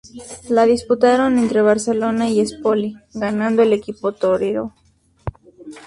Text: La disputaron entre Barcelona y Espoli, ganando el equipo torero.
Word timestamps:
La 0.49 0.65
disputaron 0.65 1.37
entre 1.37 1.61
Barcelona 1.61 2.27
y 2.27 2.39
Espoli, 2.39 2.95
ganando 3.13 3.61
el 3.61 3.71
equipo 3.71 4.13
torero. 4.13 4.73